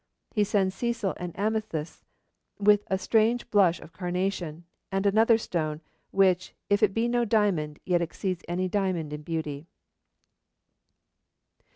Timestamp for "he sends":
0.31-0.73